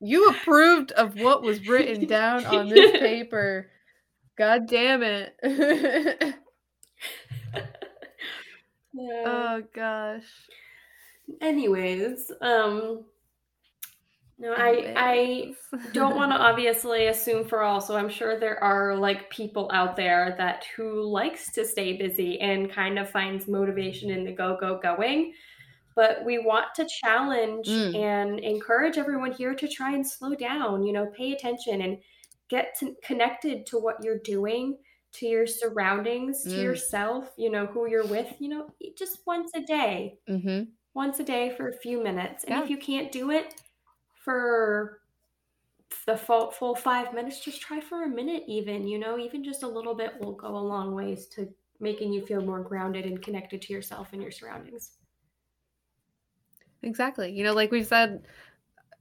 [0.00, 3.70] You approved of what was written down on this paper.
[4.38, 5.34] God damn it.
[8.96, 9.22] Yeah.
[9.26, 10.24] oh gosh.
[11.40, 13.04] Anyways, um
[14.38, 15.54] no, I I
[15.92, 19.96] don't want to obviously assume for all, so I'm sure there are like people out
[19.96, 24.56] there that who likes to stay busy and kind of finds motivation in the go
[24.58, 25.34] go going.
[25.96, 27.94] But we want to challenge Mm.
[27.94, 31.98] and encourage everyone here to try and slow down, you know, pay attention and
[32.50, 34.78] get to, connected to what you're doing,
[35.14, 36.60] to your surroundings, to Mm.
[36.60, 40.74] yourself, you know, who you're with, you know, just once a day Mhm.
[40.94, 42.44] once a day for a few minutes.
[42.44, 42.62] And Yeah.
[42.62, 43.54] if you can't do it
[44.24, 45.00] for
[46.06, 49.62] the full, full five minutes, just try for a minute, even, you know, even just
[49.62, 51.48] a little bit will go a long ways to
[51.80, 54.96] making you feel more grounded and connected to yourself and your surroundings.
[56.82, 57.30] Exactly.
[57.32, 58.26] You know, like we've said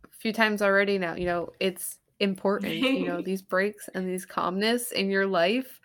[0.05, 2.73] a few times already now, you know, it's important.
[2.73, 5.79] you know, these breaks and these calmness in your life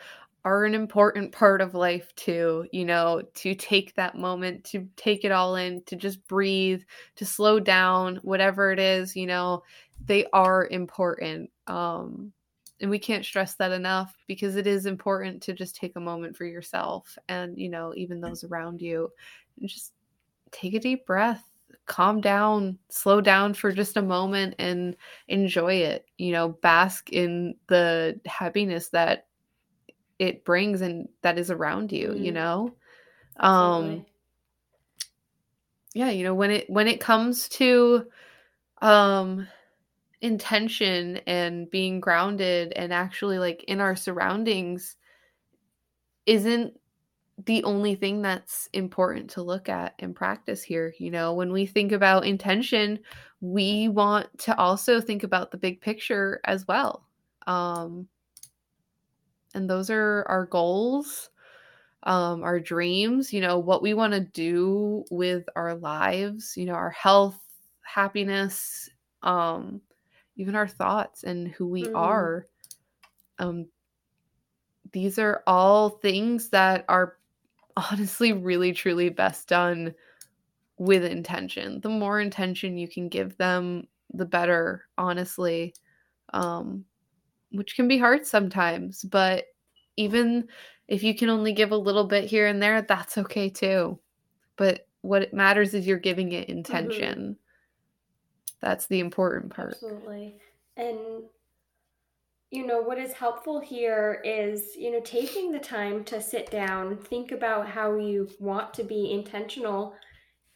[0.49, 5.25] are an important part of life too, you know, to take that moment, to take
[5.25, 6.83] it all in, to just breathe,
[7.17, 9.63] to slow down, whatever it is, you know,
[10.07, 11.51] they are important.
[11.67, 12.33] Um
[12.81, 16.37] and we can't stress that enough because it is important to just take a moment
[16.37, 19.11] for yourself and, you know, even those around you.
[19.65, 19.93] Just
[20.53, 21.45] take a deep breath
[21.87, 24.95] calm down, slow down for just a moment and
[25.27, 26.07] enjoy it.
[26.19, 29.28] You know, bask in the happiness that
[30.19, 32.35] it brings and that is around you, you Mhm.
[32.35, 32.77] know?
[33.39, 34.05] Absolutely.
[34.05, 34.07] Um
[35.95, 38.07] yeah, you know, when it when it comes to
[38.83, 39.49] um
[40.23, 44.97] intention and being grounded and actually like in our surroundings
[46.27, 46.79] isn't
[47.47, 50.95] the only thing that's important to look at and practice here.
[50.99, 52.99] You know, when we think about intention,
[53.41, 57.07] we want to also think about the big picture as well.
[57.47, 58.09] Um,
[59.55, 61.31] and those are our goals,
[62.05, 66.75] um, our dreams, you know, what we want to do with our lives, you know,
[66.75, 67.41] our health,
[67.83, 68.91] happiness,
[69.23, 69.83] um,
[70.37, 71.93] even our thoughts and who we Mhm.
[71.95, 72.47] are.
[73.39, 73.69] Um,
[74.93, 77.19] these are all things that are
[77.77, 79.95] honestly really truly best done
[80.79, 81.81] with intention.
[81.81, 85.75] The more intention you can give them, the better, honestly.
[86.33, 86.87] Um
[87.53, 89.47] which can be hard sometimes, but
[89.97, 90.49] even
[90.87, 93.99] if you can only give a little bit here and there, that's okay too.
[94.57, 96.59] But what matters is you're giving it mm-hmm.
[96.59, 97.37] intention.
[98.61, 99.73] That's the important part.
[99.73, 100.37] Absolutely.
[100.77, 100.99] And
[102.51, 106.97] you know, what is helpful here is, you know, taking the time to sit down,
[106.97, 109.95] think about how you want to be intentional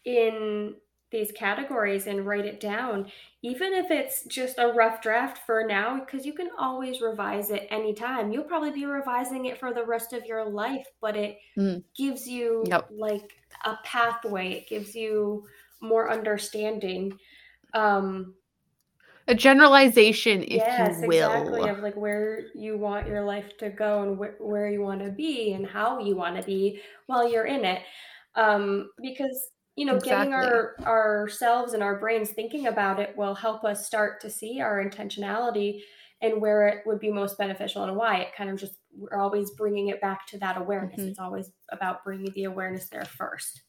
[0.07, 0.75] in
[1.13, 6.01] these categories and write it down, even if it's just a rough draft for now,
[6.01, 8.33] because you can always revise it anytime.
[8.33, 11.85] You'll probably be revising it for the rest of your life, but it Mm.
[11.97, 12.91] gives you Yep.
[12.91, 13.31] like
[13.65, 15.47] a pathway, it gives you
[15.81, 17.19] more understanding.
[17.75, 18.35] Um,
[19.29, 21.33] A generalization, if yes, you will.
[21.33, 25.01] exactly, of like where you want your life to go and wh- where you want
[25.03, 27.83] to be and how you want to be while you're in it.
[28.35, 33.65] Um, because you know, getting our ourselves and our brains thinking about it will help
[33.65, 35.81] us start to see our intentionality
[36.21, 38.19] and where it would be most beneficial and why.
[38.21, 41.01] It kind of just we're always bringing it back to that awareness.
[41.01, 41.09] Mhm.
[41.09, 43.63] It's always about bringing the awareness there first.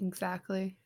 [0.00, 0.76] Exactly.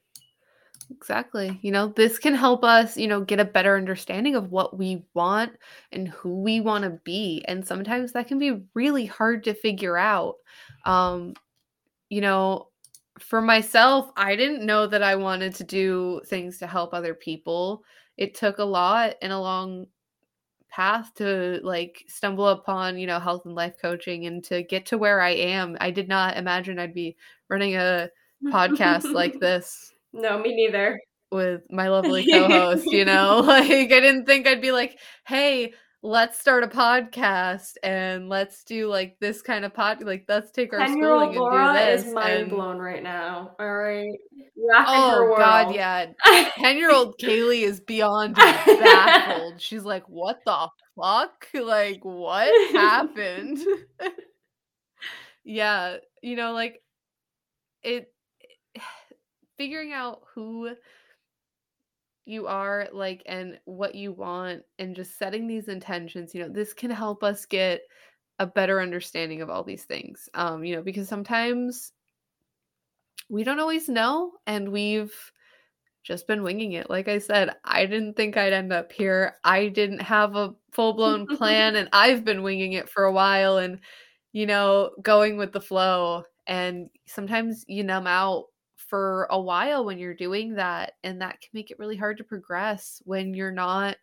[0.91, 1.59] Exactly.
[1.63, 5.05] You know, this can help us, you know, get a better understanding of what we
[5.15, 5.53] want
[5.91, 7.45] and who we want to be.
[7.49, 10.37] And sometimes that can be really hard to figure out.
[10.85, 11.35] Um,
[12.09, 12.69] you know,
[13.19, 17.85] for myself, I didn't know that I wanted to do things to help other people.
[18.17, 19.87] It took a lot and a long
[20.71, 24.99] path to like stumble upon, you know, health and life coaching and to get to
[24.99, 25.77] where I am.
[25.81, 27.17] I did not imagine I'd be
[27.49, 28.11] running a
[28.45, 30.99] podcast like this No, me neither.
[31.31, 33.41] with my lovely co-host, you know?
[33.47, 35.75] Like I didn't think I'd be like, "Hey,
[36.07, 40.73] let's start a podcast and let's do like this kind of pod like let's take
[40.73, 43.57] our Ten schooling and Laura do this is mind and- blown right now.
[43.59, 44.17] All right.
[44.73, 46.07] Oh god yeah
[46.59, 53.59] 10 year old kaylee is beyond baffled she's like what the fuck like what happened
[55.45, 56.83] yeah you know like
[57.83, 58.13] it
[59.59, 60.71] figuring out who
[62.27, 66.75] you are like and what you want and just setting these intentions you know this
[66.75, 67.81] can help us get
[68.39, 71.93] a better understanding of all these things um you know because sometimes
[73.31, 75.15] we don't always know and we've
[76.03, 76.89] just been winging it.
[76.89, 79.37] Like i said i didn't think i'd end up here.
[79.43, 83.81] I didn't have a full-blown plan and i've been winging it for a while and
[84.33, 88.45] you know going with the flow and sometimes you numb out
[88.89, 92.25] for a while when you're doing that and that can make it really hard to
[92.25, 93.97] progress when you're not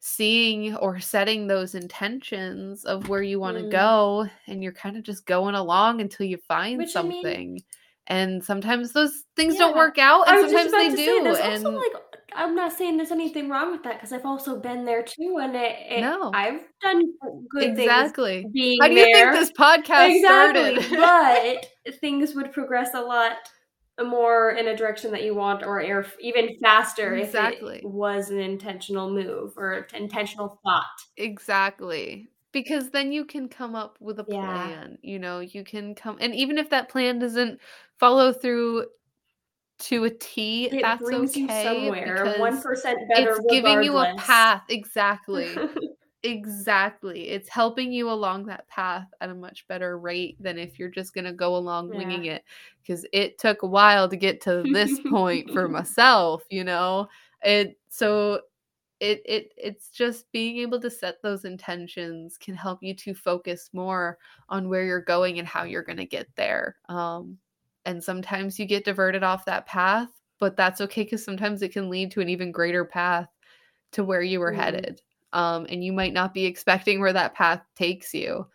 [0.00, 3.70] seeing or setting those intentions of where you want to Mm.
[3.70, 7.60] go and you're kind of just going along until you find Which, I mean- something
[8.08, 11.70] and sometimes those things don't work out and sometimes they to say, do and also
[11.78, 11.92] like
[12.34, 15.54] I'm not saying there's anything wrong with that because I've also been there too, and
[15.54, 16.30] it, it No.
[16.34, 17.02] I've done
[17.50, 19.32] good things exactly being how do you there.
[19.34, 23.32] think this podcast exactly, started but things would progress a lot
[24.02, 27.78] more in a direction that you want, or air even faster Exactly.
[27.78, 30.84] if it was an intentional move or intentional thought.
[31.16, 32.28] Exactly.
[32.52, 34.46] Because then you can come up with a Yeah.
[34.46, 34.98] plan.
[35.02, 37.60] You know, you can come and even if that plan doesn't
[37.98, 38.86] follow through
[39.80, 42.24] to a T, It that's okay somewhere.
[42.24, 43.30] because One percent better.
[43.36, 44.62] it's giving you a path.
[44.68, 45.56] Exactly.
[46.22, 47.28] Exactly.
[47.30, 51.14] It's helping you along that path at a much better rate than if you're just
[51.14, 51.94] going to go along Yeah.
[51.94, 52.44] winging it
[52.82, 57.08] because it took a while to get to this point for myself, you know.
[57.42, 58.40] It so
[59.00, 63.70] it it it's just being able to set those intentions can help you to focus
[63.74, 66.76] more on where you're going and how you're going to get there.
[66.88, 67.38] Um
[67.86, 70.08] and sometimes you get diverted off that path,
[70.40, 73.28] but that's okay cuz sometimes it can lead to an even greater path
[73.92, 74.54] to where you were Mhm.
[74.54, 75.02] headed.
[75.32, 78.46] Um and you might not be expecting where that path takes you.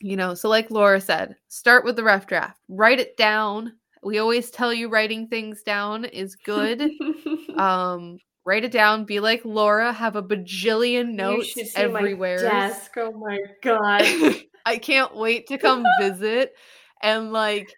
[0.00, 2.60] You know, so like Laura said, start with the rough draft.
[2.68, 3.74] Write it down.
[4.02, 6.90] We always tell you writing things down is good
[7.58, 12.40] um write it down be like laura have a bajillion notes should see my everywhere
[12.40, 12.90] desk.
[12.96, 14.02] Oh my god.
[14.66, 16.54] i can't wait to come visit
[17.02, 17.74] and like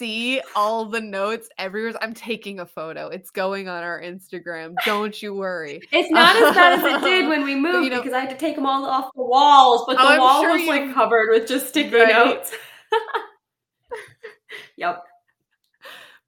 [0.00, 5.20] see all the notes everywhere i'm taking a photo it's going on our instagram don't
[5.22, 8.14] you worry It's not as bad as it did when we moved you know- because
[8.14, 10.66] I had to take them all off the walls, but the I'm wall sure was
[10.66, 12.08] like covered with just sticky Right.
[12.12, 12.50] notes.
[14.76, 15.02] yep.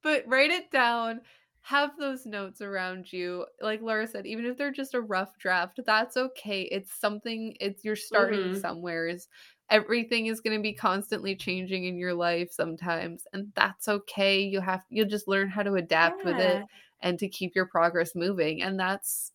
[0.03, 1.21] but write it down
[1.65, 5.79] have those notes around you like laura said even if they're just a rough draft
[5.87, 8.61] that's okay it's something it's you're starting Mhm.
[8.61, 9.29] somewheres
[9.73, 14.61] everything is going to be constantly changing in your life sometimes and that's okay you
[14.61, 16.63] have you'll just learn how to adapt with it
[17.01, 19.33] and to keep your progress moving and that's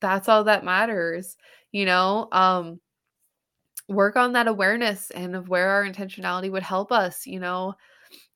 [0.00, 1.36] that's all that matters
[1.72, 2.80] you know um
[3.88, 7.74] work on that awareness and of where our intentionality would help us you know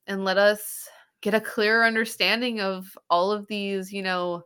[0.07, 0.89] and let us
[1.23, 4.45] get a clearer understanding of all of these you know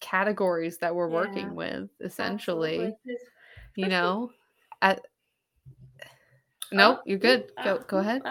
[0.00, 2.96] categories that we're Yeah, working with essentially Absolutely.
[3.76, 4.30] you know
[4.82, 5.00] at
[6.74, 8.22] nope Oh, you're good ooh, go go ahead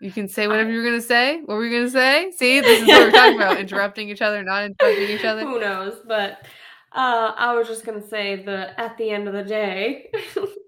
[0.00, 2.88] you can say whatever you're gonna say what were you gonna say see this is
[2.88, 6.00] what we're talking about interrupting each other not interrupting each other Who knows?
[6.06, 6.44] But
[6.94, 10.10] uh, I was just gonna say the at the end of the day.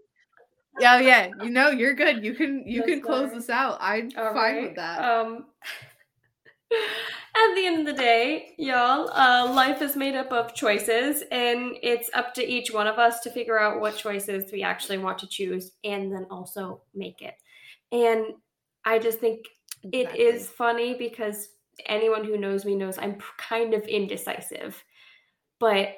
[0.81, 1.29] Yeah, yeah.
[1.43, 2.25] You know, you're good.
[2.25, 3.79] You can you That's can close this out.
[3.81, 5.05] I'm All fine right, with that.
[5.05, 5.47] Um,
[6.73, 11.77] at the end of the day, y'all, uh, life is made up of choices, and
[11.83, 15.19] it's up to each one of us to figure out what choices we actually want
[15.19, 17.35] to choose, and then also make it.
[17.93, 18.35] And
[18.85, 19.47] I just think
[19.83, 21.49] it is funny because
[21.87, 24.83] anyone who knows me knows I'm kind of indecisive,
[25.59, 25.89] but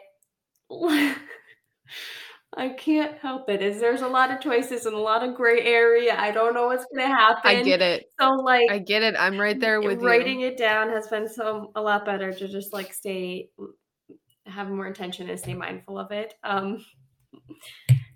[2.55, 3.61] I can't help it.
[3.61, 6.15] Is there's a lot of choices and a lot of gray area.
[6.19, 7.41] I don't know what's gonna happen.
[7.45, 8.07] I get it.
[8.19, 9.15] So like I get it.
[9.19, 10.47] I'm right there with writing you.
[10.49, 13.51] it down has been so a lot better to just like stay
[14.47, 16.35] have more intention and stay mindful of it.
[16.45, 16.85] Um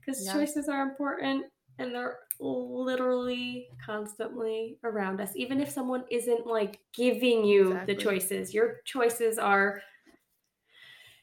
[0.00, 0.32] because Yeah.
[0.34, 1.46] choices are important
[1.78, 5.32] and they're literally constantly around us.
[5.36, 7.94] Even if someone isn't like giving you Exactly.
[7.94, 9.82] the choices, your choices are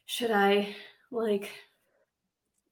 [0.06, 0.74] should I
[1.10, 1.50] like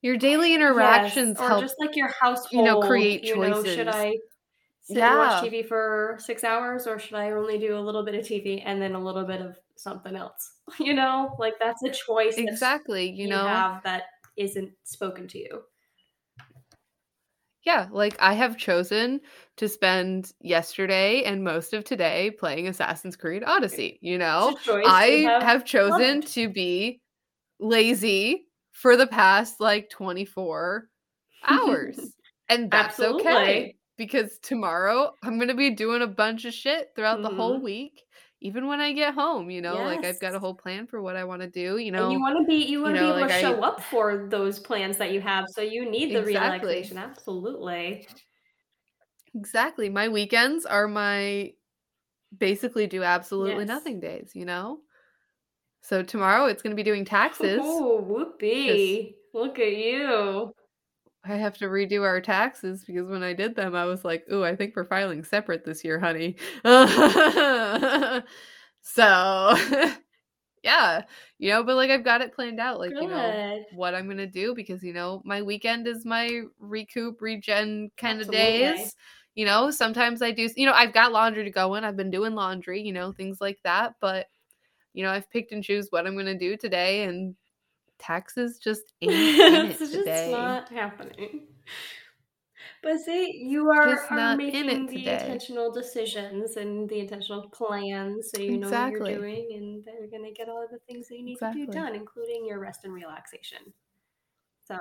[0.03, 1.63] Your daily interactions Yes, or help.
[1.63, 2.85] just like your household.
[2.85, 3.95] create you know, should choices.
[3.95, 4.17] I
[4.83, 8.15] sit and watch TV for six hours, or should I only do a little bit
[8.15, 10.53] of TV and then a little bit of something else.
[10.81, 12.35] You know, like that's a choice.
[12.37, 13.09] Exactly.
[13.09, 14.03] You, you know, have that
[14.37, 15.63] isn't spoken to you.
[17.65, 19.21] Yeah, like I have chosen
[19.57, 23.99] to spend yesterday and most of today playing Assassin's Creed Odyssey.
[24.03, 26.35] You know, I have, have chosen loved.
[26.35, 27.01] to be
[27.59, 28.47] lazy
[28.77, 30.89] for the past like 24
[31.47, 31.99] hours.
[32.49, 33.31] and that's Absolutely.
[33.31, 37.31] okay because tomorrow I'm going to be doing a bunch of shit throughout mm-hmm.
[37.31, 37.65] the whole mm-hmm.
[37.65, 38.03] week
[38.43, 39.97] even when I get home, you know, yes.
[39.97, 42.05] like I've got a whole plan for what I want to do, you know.
[42.05, 43.83] And you want to be you want to be able like to show I, up
[43.83, 46.69] for those plans that you have, so you need the exactly.
[46.69, 48.07] relaxation absolutely.
[49.35, 49.89] Exactly.
[49.89, 51.53] My weekends are my
[52.37, 53.69] basically do absolutely yes.
[53.69, 54.81] nothing days, you know?
[55.87, 57.61] So tomorrow it's going to be doing taxes.
[57.63, 59.15] Oh, whoopee.
[59.33, 60.53] Look at you.
[61.25, 64.45] I have to redo our taxes because when I did them, I was like, "Ooh,
[64.45, 66.35] I think we're filing separate this year, honey."
[68.83, 69.55] so,
[70.65, 71.03] yeah,
[71.39, 73.03] you know, but like I've got it planned out, like Good.
[73.05, 77.93] you know what I'm gonna do because you know my weekend is my recoup, regen
[77.97, 78.97] kind of days.
[79.37, 80.49] You know, sometimes I do.
[80.57, 81.85] You know, I've got laundry to go in.
[81.85, 83.95] I've been doing laundry, you know, things like that.
[84.01, 84.27] But
[84.97, 87.37] you know, I've picked and choose what I'm gonna do today, and
[87.99, 90.31] taxes just ain't in it today.
[90.33, 91.43] not happening.
[92.83, 98.59] But see, you are, are making the intentional decisions and the intentional plans so you
[98.59, 99.01] know exactly.
[99.01, 101.33] what you're doing and they're going to get all of the things that you need
[101.33, 101.67] exactly.
[101.67, 103.59] to do done, including your rest and relaxation.
[104.69, 104.79] So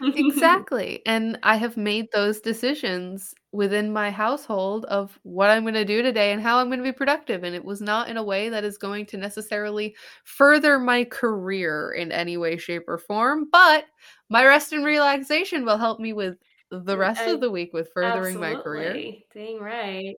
[0.02, 1.02] exactly.
[1.06, 6.02] And I have made those decisions within my household of what I'm going to do
[6.02, 7.44] today and how I'm going to be productive.
[7.44, 11.92] And it was not in a way that is going to necessarily further my career
[11.92, 13.48] in any way, shape, or form.
[13.52, 13.84] But
[14.28, 16.36] my rest and relaxation will help me with
[16.70, 18.54] the rest I, of the week with furthering absolutely.
[18.54, 19.12] my career.
[19.34, 20.16] Dang right.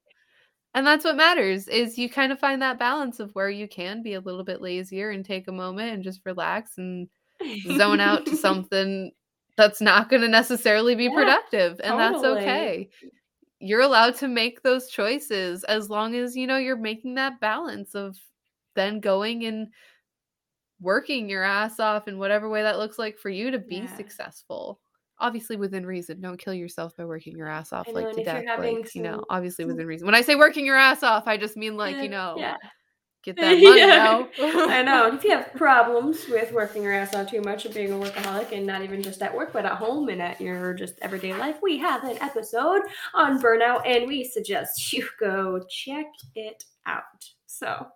[0.74, 4.02] And that's what matters is you kind of find that balance of where you can
[4.02, 7.08] be a little bit lazier and take a moment and just relax and
[7.76, 9.12] zone out to something
[9.57, 12.12] that's not going to necessarily be yeah, productive and totally.
[12.12, 12.90] that's okay
[13.61, 17.94] you're allowed to make those choices as long as you know you're making that balance
[17.94, 18.16] of
[18.74, 19.68] then going and
[20.80, 23.96] working your ass off in whatever way that looks like for you to be yeah.
[23.96, 24.80] successful
[25.18, 28.44] obviously within reason don't kill yourself by working your ass off know, like to death
[28.59, 28.90] like, some...
[28.94, 31.76] you know obviously within reason when i say working your ass off i just mean
[31.76, 32.34] like yeah, you know
[33.24, 34.26] get that money yeah.
[34.38, 35.06] I know.
[35.14, 38.52] If you have problems with working your ass out too much and being a workaholic
[38.52, 41.56] and not even just at work, but at home and at your just everyday life,
[41.62, 42.82] we have an episode
[43.14, 47.02] on burnout and we suggest you go check it out.
[47.46, 47.86] So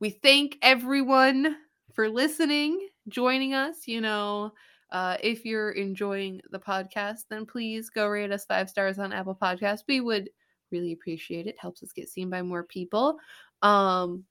[0.00, 1.56] we thank everyone
[1.94, 4.52] for listening, joining us, you know.
[4.90, 9.36] Uh, if you're enjoying the podcast, then please go rate us five stars on Apple
[9.40, 9.82] Podcasts.
[9.88, 10.30] We would
[10.74, 11.56] really appreciate it.
[11.58, 13.18] Helps us get seen by more people.
[13.62, 14.24] Um,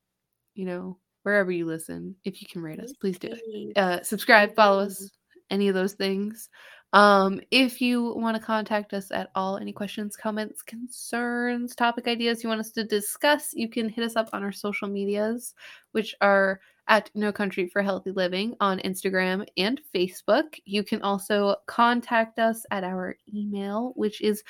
[0.53, 3.77] you know, wherever you listen, if you can rate us, please do it.
[3.77, 5.09] Uh, subscribe, follow us,
[5.49, 6.49] any of those things.
[6.93, 12.43] Um, if you want to contact us at all, any questions, comments, concerns, topic ideas
[12.43, 15.55] you want us to discuss, you can hit us up on our social medias,
[15.93, 20.59] which are at No Country for Healthy Living on Instagram and Facebook.
[20.65, 24.43] You can also contact us at our email, which is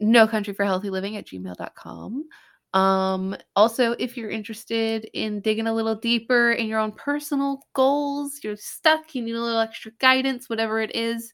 [0.00, 2.24] no country for healthy living at gmail.com
[2.72, 8.40] um also if you're interested in digging a little deeper in your own personal goals
[8.42, 11.32] you're stuck you need a little extra guidance whatever it is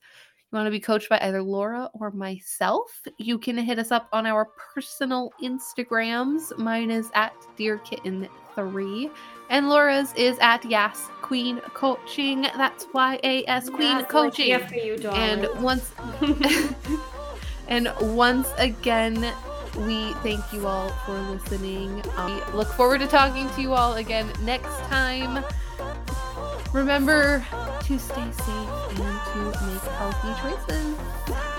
[0.51, 4.09] you want to be coached by either laura or myself you can hit us up
[4.12, 6.57] on our personal instagrams.
[6.57, 9.11] Mine is at dear kitten 3
[9.51, 14.53] and laura's is at yas queen coaching that's y-a-s queen yes, coaching.
[14.53, 15.93] like you, and once
[17.69, 19.33] And once again,
[19.79, 22.03] we thank you all for listening.
[22.17, 25.45] Um, we look forward to talking to you all again next time.
[26.73, 27.45] Remember
[27.85, 28.49] to stay safe
[28.91, 31.56] and to make healthy choices.